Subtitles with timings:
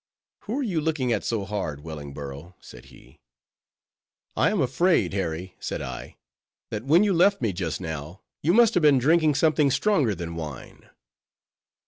[0.45, 3.19] "Who are you looking at so hard, Wellingborough?" said he.
[4.35, 6.15] "I am afraid, Harry," said I,
[6.71, 10.33] "that when you left me just now, you must have been drinking something stronger than
[10.33, 10.89] wine."